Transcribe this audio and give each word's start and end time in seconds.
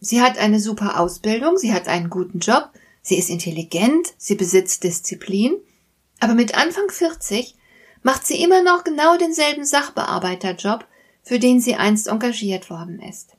Sie 0.00 0.22
hat 0.22 0.38
eine 0.38 0.60
super 0.60 0.98
Ausbildung, 0.98 1.58
sie 1.58 1.72
hat 1.72 1.86
einen 1.86 2.08
guten 2.08 2.38
Job, 2.38 2.70
sie 3.02 3.18
ist 3.18 3.28
intelligent, 3.28 4.14
sie 4.16 4.34
besitzt 4.34 4.82
Disziplin, 4.82 5.56
aber 6.20 6.34
mit 6.34 6.56
Anfang 6.56 6.88
40 6.90 7.54
macht 8.02 8.26
sie 8.26 8.42
immer 8.42 8.62
noch 8.62 8.84
genau 8.84 9.18
denselben 9.18 9.64
Sachbearbeiterjob, 9.64 10.86
für 11.22 11.38
den 11.38 11.60
sie 11.60 11.74
einst 11.74 12.08
engagiert 12.08 12.70
worden 12.70 13.00
ist. 13.00 13.36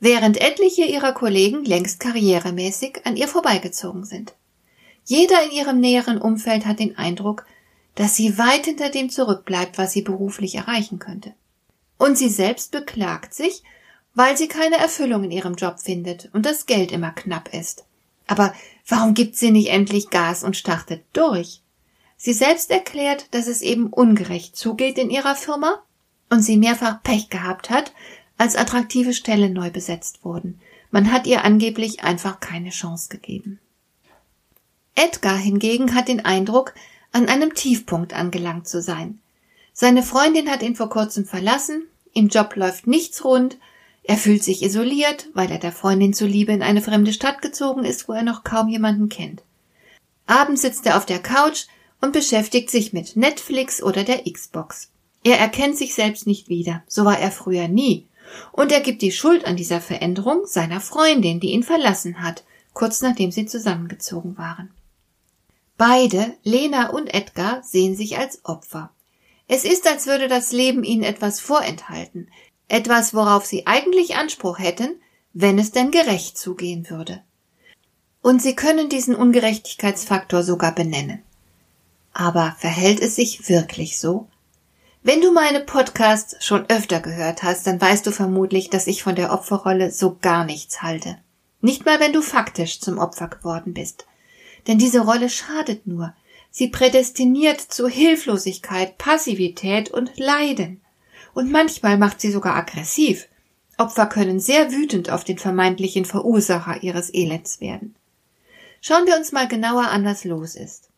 Während 0.00 0.40
etliche 0.40 0.84
ihrer 0.84 1.12
Kollegen 1.12 1.64
längst 1.64 2.00
karrieremäßig 2.00 3.06
an 3.06 3.16
ihr 3.16 3.28
vorbeigezogen 3.28 4.04
sind. 4.04 4.34
Jeder 5.04 5.42
in 5.44 5.50
ihrem 5.50 5.80
näheren 5.80 6.20
Umfeld 6.20 6.66
hat 6.66 6.78
den 6.78 6.98
Eindruck, 6.98 7.46
dass 7.94 8.16
sie 8.16 8.36
weit 8.38 8.66
hinter 8.66 8.90
dem 8.90 9.10
zurückbleibt, 9.10 9.78
was 9.78 9.92
sie 9.92 10.02
beruflich 10.02 10.56
erreichen 10.56 10.98
könnte. 10.98 11.34
Und 11.98 12.18
sie 12.18 12.28
selbst 12.28 12.70
beklagt 12.70 13.32
sich, 13.34 13.62
weil 14.14 14.36
sie 14.36 14.48
keine 14.48 14.76
Erfüllung 14.76 15.24
in 15.24 15.30
ihrem 15.30 15.54
Job 15.54 15.80
findet 15.80 16.28
und 16.32 16.46
das 16.46 16.66
Geld 16.66 16.92
immer 16.92 17.10
knapp 17.10 17.52
ist. 17.52 17.84
Aber 18.26 18.54
warum 18.86 19.14
gibt 19.14 19.36
sie 19.36 19.50
nicht 19.50 19.68
endlich 19.68 20.10
Gas 20.10 20.44
und 20.44 20.56
startet 20.56 21.04
durch? 21.12 21.60
Sie 22.16 22.32
selbst 22.32 22.70
erklärt, 22.70 23.26
dass 23.32 23.46
es 23.46 23.62
eben 23.62 23.88
ungerecht 23.88 24.56
zugeht 24.56 24.98
in 24.98 25.10
ihrer 25.10 25.34
Firma 25.34 25.82
und 26.30 26.42
sie 26.42 26.56
mehrfach 26.56 27.02
Pech 27.02 27.30
gehabt 27.30 27.68
hat, 27.68 27.92
als 28.38 28.56
attraktive 28.56 29.12
Stellen 29.12 29.52
neu 29.52 29.70
besetzt 29.70 30.24
wurden. 30.24 30.60
Man 30.90 31.10
hat 31.12 31.26
ihr 31.26 31.44
angeblich 31.44 32.04
einfach 32.04 32.40
keine 32.40 32.70
Chance 32.70 33.08
gegeben. 33.08 33.58
Edgar 34.94 35.36
hingegen 35.36 35.94
hat 35.94 36.08
den 36.08 36.24
Eindruck, 36.24 36.74
an 37.12 37.28
einem 37.28 37.54
Tiefpunkt 37.54 38.14
angelangt 38.14 38.68
zu 38.68 38.80
sein. 38.80 39.20
Seine 39.72 40.02
Freundin 40.02 40.50
hat 40.50 40.62
ihn 40.62 40.76
vor 40.76 40.90
kurzem 40.90 41.24
verlassen, 41.24 41.86
im 42.14 42.28
Job 42.28 42.56
läuft 42.56 42.86
nichts 42.86 43.24
rund, 43.24 43.58
er 44.04 44.16
fühlt 44.16 44.42
sich 44.42 44.62
isoliert, 44.62 45.28
weil 45.32 45.50
er 45.50 45.58
der 45.58 45.72
Freundin 45.72 46.12
zuliebe 46.12 46.52
in 46.52 46.62
eine 46.62 46.82
fremde 46.82 47.12
Stadt 47.12 47.40
gezogen 47.40 47.84
ist, 47.84 48.08
wo 48.08 48.12
er 48.12 48.22
noch 48.22 48.42
kaum 48.42 48.68
jemanden 48.68 49.08
kennt. 49.08 49.42
Abends 50.26 50.62
sitzt 50.62 50.86
er 50.86 50.96
auf 50.96 51.06
der 51.06 51.20
Couch 51.20 51.66
und 52.00 52.12
beschäftigt 52.12 52.70
sich 52.70 52.92
mit 52.92 53.16
Netflix 53.16 53.82
oder 53.82 54.02
der 54.02 54.24
Xbox. 54.24 54.90
Er 55.24 55.38
erkennt 55.38 55.78
sich 55.78 55.94
selbst 55.94 56.26
nicht 56.26 56.48
wieder, 56.48 56.82
so 56.88 57.04
war 57.04 57.18
er 57.18 57.30
früher 57.30 57.68
nie, 57.68 58.06
und 58.50 58.72
er 58.72 58.80
gibt 58.80 59.02
die 59.02 59.12
Schuld 59.12 59.44
an 59.44 59.56
dieser 59.56 59.80
Veränderung 59.80 60.46
seiner 60.46 60.80
Freundin, 60.80 61.38
die 61.38 61.50
ihn 61.50 61.62
verlassen 61.62 62.22
hat, 62.22 62.44
kurz 62.72 63.02
nachdem 63.02 63.30
sie 63.30 63.46
zusammengezogen 63.46 64.36
waren. 64.36 64.70
Beide, 65.76 66.34
Lena 66.42 66.90
und 66.90 67.12
Edgar, 67.12 67.62
sehen 67.62 67.96
sich 67.96 68.18
als 68.18 68.44
Opfer. 68.44 68.90
Es 69.48 69.64
ist, 69.64 69.86
als 69.86 70.06
würde 70.06 70.28
das 70.28 70.52
Leben 70.52 70.82
ihnen 70.82 71.02
etwas 71.02 71.40
vorenthalten, 71.40 72.28
etwas, 72.72 73.12
worauf 73.12 73.44
sie 73.44 73.66
eigentlich 73.66 74.16
Anspruch 74.16 74.58
hätten, 74.58 75.00
wenn 75.34 75.58
es 75.58 75.72
denn 75.72 75.90
gerecht 75.90 76.38
zugehen 76.38 76.88
würde. 76.88 77.22
Und 78.22 78.40
sie 78.40 78.56
können 78.56 78.88
diesen 78.88 79.14
Ungerechtigkeitsfaktor 79.14 80.42
sogar 80.42 80.74
benennen. 80.74 81.22
Aber 82.14 82.56
verhält 82.58 83.00
es 83.00 83.16
sich 83.16 83.48
wirklich 83.48 83.98
so? 83.98 84.28
Wenn 85.02 85.20
du 85.20 85.32
meine 85.32 85.60
Podcasts 85.60 86.36
schon 86.44 86.64
öfter 86.70 87.00
gehört 87.00 87.42
hast, 87.42 87.66
dann 87.66 87.80
weißt 87.80 88.06
du 88.06 88.10
vermutlich, 88.12 88.70
dass 88.70 88.86
ich 88.86 89.02
von 89.02 89.16
der 89.16 89.32
Opferrolle 89.32 89.90
so 89.90 90.16
gar 90.20 90.44
nichts 90.44 90.82
halte. 90.82 91.18
Nicht 91.60 91.84
mal, 91.84 92.00
wenn 92.00 92.12
du 92.12 92.22
faktisch 92.22 92.80
zum 92.80 92.98
Opfer 92.98 93.28
geworden 93.28 93.74
bist. 93.74 94.06
Denn 94.66 94.78
diese 94.78 95.00
Rolle 95.00 95.28
schadet 95.28 95.86
nur. 95.86 96.14
Sie 96.50 96.68
prädestiniert 96.68 97.60
zu 97.60 97.88
Hilflosigkeit, 97.88 98.96
Passivität 98.98 99.90
und 99.90 100.16
Leiden 100.16 100.82
und 101.34 101.50
manchmal 101.50 101.98
macht 101.98 102.20
sie 102.20 102.30
sogar 102.30 102.56
aggressiv. 102.56 103.28
Opfer 103.78 104.06
können 104.06 104.38
sehr 104.38 104.72
wütend 104.72 105.10
auf 105.10 105.24
den 105.24 105.38
vermeintlichen 105.38 106.04
Verursacher 106.04 106.82
ihres 106.82 107.12
Elends 107.12 107.60
werden. 107.60 107.94
Schauen 108.80 109.06
wir 109.06 109.16
uns 109.16 109.32
mal 109.32 109.48
genauer 109.48 109.88
an, 109.88 110.04
was 110.04 110.24
los 110.24 110.54
ist. 110.54 110.88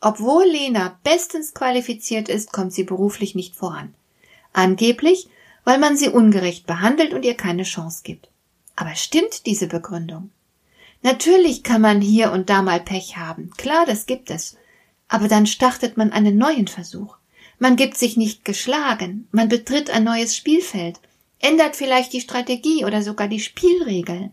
Obwohl 0.00 0.44
Lena 0.44 0.98
bestens 1.04 1.54
qualifiziert 1.54 2.28
ist, 2.28 2.52
kommt 2.52 2.72
sie 2.72 2.84
beruflich 2.84 3.34
nicht 3.34 3.54
voran. 3.54 3.94
Angeblich, 4.52 5.28
weil 5.64 5.78
man 5.78 5.96
sie 5.96 6.08
ungerecht 6.08 6.66
behandelt 6.66 7.14
und 7.14 7.24
ihr 7.24 7.34
keine 7.34 7.62
Chance 7.62 8.00
gibt. 8.02 8.28
Aber 8.76 8.94
stimmt 8.94 9.46
diese 9.46 9.66
Begründung? 9.66 10.30
Natürlich 11.02 11.62
kann 11.62 11.80
man 11.80 12.00
hier 12.00 12.32
und 12.32 12.50
da 12.50 12.62
mal 12.62 12.80
Pech 12.80 13.16
haben. 13.16 13.50
Klar, 13.56 13.86
das 13.86 14.06
gibt 14.06 14.30
es. 14.30 14.56
Aber 15.08 15.28
dann 15.28 15.46
startet 15.46 15.96
man 15.96 16.12
einen 16.12 16.36
neuen 16.36 16.68
Versuch. 16.68 17.16
Man 17.62 17.76
gibt 17.76 17.96
sich 17.96 18.16
nicht 18.16 18.44
geschlagen, 18.44 19.28
man 19.30 19.48
betritt 19.48 19.88
ein 19.88 20.02
neues 20.02 20.36
Spielfeld, 20.36 20.98
ändert 21.38 21.76
vielleicht 21.76 22.12
die 22.12 22.20
Strategie 22.20 22.84
oder 22.84 23.02
sogar 23.02 23.28
die 23.28 23.38
Spielregeln. 23.38 24.32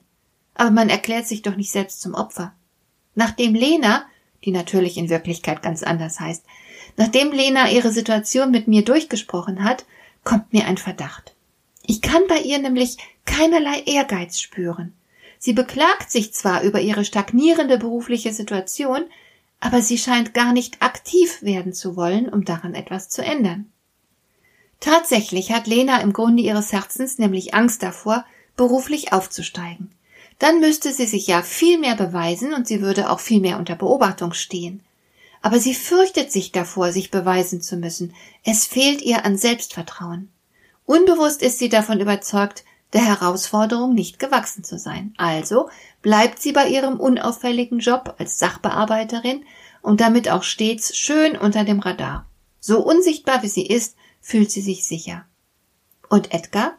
Aber 0.56 0.72
man 0.72 0.90
erklärt 0.90 1.28
sich 1.28 1.44
doch 1.44 1.56
nicht 1.56 1.69
selbst 1.72 2.01
zum 2.01 2.16
Opfer. 2.16 2.56
Nachdem 3.13 3.53
Lena, 3.53 4.07
die 4.44 4.50
natürlich 4.50 4.97
in 4.97 5.12
Wirklichkeit 5.12 5.62
ganz 5.62 5.84
anders 5.84 6.19
heißt, 6.19 6.44
nachdem 6.97 7.31
Lena 7.31 7.69
ihre 7.69 7.91
Situation 7.91 8.50
mit 8.50 8.67
mir 8.67 8.84
durchgesprochen 8.84 9.63
hat, 9.63 9.85
kommt 10.23 10.51
mir 10.51 10.66
ein 10.66 10.79
Verdacht. 10.79 11.35
Ich 11.85 12.01
kann 12.01 12.23
bei 12.28 12.40
ihr 12.40 12.57
nämlich 12.57 12.97
keinerlei 13.25 13.84
Ehrgeiz 13.85 14.40
spüren. 14.40 14.94
Sie 15.38 15.53
beklagt 15.53 16.09
sich 16.09 16.34
zwar 16.34 16.63
über 16.63 16.81
ihre 16.81 17.06
stagnierende 17.06 17.78
berufliche 17.78 18.34
Situation, 18.34 19.03
aber 19.59 19.81
sie 19.81 19.97
scheint 19.97 20.34
gar 20.34 20.53
nicht 20.53 20.81
aktiv 20.81 21.42
werden 21.42 21.74
zu 21.74 21.96
wollen, 21.96 22.30
um 22.30 22.46
daran 22.46 22.75
etwas 22.75 23.09
zu 23.09 23.24
ändern. 23.24 23.72
Tatsächlich 24.80 25.52
hat 25.52 25.68
Lena 25.68 26.00
im 26.02 26.14
Grunde 26.14 26.42
ihres 26.42 26.72
Herzens 26.72 27.18
nämlich 27.18 27.53
Angst 27.53 27.84
davor, 27.84 28.25
beruflich 28.56 29.12
aufzusteigen. 29.12 29.92
Dann 30.38 30.62
müsste 30.62 30.94
sie 30.94 31.06
sich 31.06 31.28
ja 31.28 31.42
viel 31.42 31.78
mehr 31.78 31.96
beweisen 31.96 32.53
und 32.53 32.68
sie 32.68 32.81
würde 32.81 33.09
auch 33.09 33.20
viel 33.20 33.42
mehr 33.42 33.58
unter 33.58 33.75
Beobachtung 33.75 34.34
stehen. 34.34 34.81
Aber 35.42 35.59
sie 35.59 35.74
fürchtet 35.74 36.31
sich 36.31 36.52
davor, 36.52 36.91
sich 36.91 37.12
beweisen 37.12 37.62
zu 37.62 37.76
müssen. 37.76 38.14
Es 38.44 38.66
fehlt 38.66 39.02
ihr 39.02 39.26
an 39.26 39.38
Selbstvertrauen. 39.38 40.30
Unbewusst 40.86 41.41
ist 41.41 41.59
sie 41.59 41.70
davon 41.70 42.00
überzeugt, 42.00 42.64
der 42.94 43.06
Herausforderung 43.06 43.94
nicht 43.94 44.20
gewachsen 44.20 44.64
zu 44.64 44.78
sein. 44.78 45.14
Also 45.18 45.70
bleibt 46.02 46.42
sie 46.42 46.52
bei 46.52 46.68
ihrem 46.68 47.00
unauffälligen 47.00 47.80
Job 47.80 48.16
als 48.18 48.40
Sachbearbeiterin 48.40 49.44
und 49.82 50.02
damit 50.02 50.30
auch 50.30 50.44
stets 50.44 50.98
schön 50.98 51.38
unter 51.38 51.64
dem 51.64 51.80
Radar. 51.80 52.26
So 52.60 52.84
unsichtbar 52.84 53.44
wie 53.44 53.48
sie 53.48 53.66
ist, 53.66 53.96
fühlt 54.22 54.52
sie 54.52 54.62
sich 54.62 54.86
sicher. 54.86 55.26
Und 56.10 56.34
Edgar? 56.34 56.74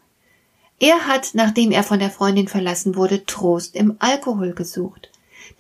Er 0.79 1.07
hat, 1.07 1.31
nachdem 1.35 1.73
er 1.73 1.83
von 1.83 1.99
der 1.99 2.11
Freundin 2.11 2.49
verlassen 2.49 2.97
wurde, 2.97 3.27
Trost 3.27 3.77
im 3.77 3.97
Alkohol 3.99 4.55
gesucht. 4.55 5.11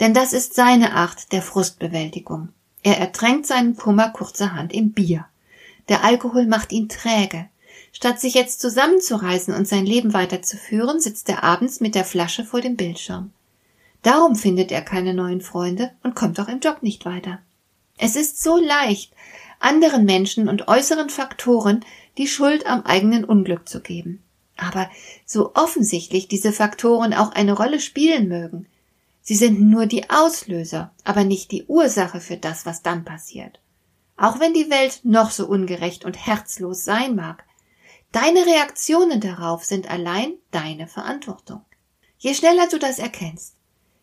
Denn 0.00 0.14
das 0.14 0.32
ist 0.32 0.54
seine 0.54 0.94
Art 0.94 1.32
der 1.32 1.42
Frustbewältigung. 1.42 2.48
Er 2.82 2.98
ertränkt 2.98 3.46
seinen 3.46 3.76
Kummer 3.76 4.10
kurzerhand 4.10 4.72
im 4.72 4.92
Bier. 4.92 5.26
Der 5.88 6.04
Alkohol 6.04 6.46
macht 6.46 6.72
ihn 6.72 6.88
träge. 6.88 7.48
Statt 7.92 8.20
sich 8.20 8.34
jetzt 8.34 8.60
zusammenzureißen 8.60 9.52
und 9.54 9.66
sein 9.66 9.84
Leben 9.84 10.14
weiterzuführen, 10.14 11.00
sitzt 11.00 11.28
er 11.28 11.44
abends 11.44 11.80
mit 11.80 11.94
der 11.94 12.04
Flasche 12.04 12.44
vor 12.44 12.60
dem 12.60 12.76
Bildschirm. 12.76 13.32
Darum 14.02 14.36
findet 14.36 14.72
er 14.72 14.82
keine 14.82 15.12
neuen 15.12 15.40
Freunde 15.40 15.90
und 16.02 16.14
kommt 16.14 16.40
auch 16.40 16.48
im 16.48 16.60
Job 16.60 16.82
nicht 16.82 17.04
weiter. 17.04 17.40
Es 17.98 18.16
ist 18.16 18.42
so 18.42 18.56
leicht, 18.56 19.12
anderen 19.58 20.04
Menschen 20.06 20.48
und 20.48 20.68
äußeren 20.68 21.10
Faktoren 21.10 21.84
die 22.16 22.26
Schuld 22.26 22.66
am 22.66 22.82
eigenen 22.82 23.24
Unglück 23.24 23.68
zu 23.68 23.80
geben. 23.80 24.22
Aber 24.56 24.90
so 25.26 25.54
offensichtlich 25.54 26.28
diese 26.28 26.52
Faktoren 26.52 27.14
auch 27.14 27.32
eine 27.32 27.52
Rolle 27.52 27.80
spielen 27.80 28.28
mögen, 28.28 28.66
sie 29.22 29.36
sind 29.36 29.60
nur 29.60 29.86
die 29.86 30.08
Auslöser, 30.08 30.92
aber 31.04 31.24
nicht 31.24 31.50
die 31.50 31.64
Ursache 31.66 32.20
für 32.20 32.36
das, 32.36 32.66
was 32.66 32.82
dann 32.82 33.04
passiert. 33.04 33.60
Auch 34.16 34.40
wenn 34.40 34.52
die 34.52 34.70
Welt 34.70 35.00
noch 35.02 35.30
so 35.30 35.46
ungerecht 35.46 36.04
und 36.04 36.26
herzlos 36.26 36.84
sein 36.84 37.14
mag, 37.14 37.44
deine 38.12 38.46
Reaktionen 38.46 39.20
darauf 39.20 39.64
sind 39.64 39.90
allein 39.90 40.34
deine 40.50 40.86
Verantwortung. 40.86 41.64
Je 42.18 42.34
schneller 42.34 42.68
du 42.68 42.78
das 42.78 42.98
erkennst, 42.98 43.54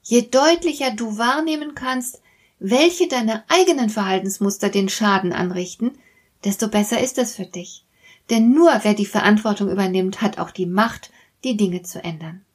Je 0.09 0.21
deutlicher 0.21 0.91
du 0.91 1.17
wahrnehmen 1.17 1.75
kannst, 1.75 2.21
welche 2.59 3.09
deiner 3.09 3.43
eigenen 3.49 3.89
Verhaltensmuster 3.89 4.69
den 4.69 4.87
Schaden 4.87 5.33
anrichten, 5.33 5.97
desto 6.45 6.69
besser 6.69 7.01
ist 7.01 7.17
es 7.17 7.35
für 7.35 7.45
dich. 7.45 7.83
Denn 8.29 8.51
nur 8.51 8.71
wer 8.83 8.93
die 8.93 9.05
Verantwortung 9.05 9.69
übernimmt, 9.69 10.21
hat 10.21 10.39
auch 10.39 10.51
die 10.51 10.65
Macht, 10.65 11.11
die 11.43 11.57
Dinge 11.57 11.83
zu 11.83 12.01
ändern. 12.01 12.45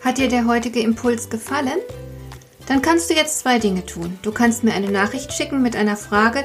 Hat 0.00 0.18
dir 0.18 0.28
der 0.28 0.46
heutige 0.46 0.78
Impuls 0.78 1.28
gefallen? 1.28 1.80
Dann 2.68 2.80
kannst 2.80 3.10
du 3.10 3.14
jetzt 3.14 3.40
zwei 3.40 3.58
Dinge 3.58 3.84
tun. 3.84 4.16
Du 4.22 4.30
kannst 4.30 4.62
mir 4.62 4.74
eine 4.74 4.92
Nachricht 4.92 5.32
schicken 5.32 5.60
mit 5.60 5.74
einer 5.74 5.96
Frage, 5.96 6.44